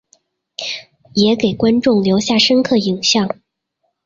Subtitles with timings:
[1.13, 3.39] 也给观众留下深刻影象。